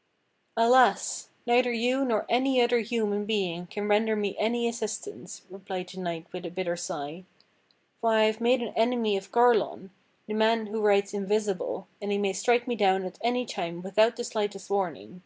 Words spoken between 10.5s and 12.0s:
who rides invisible,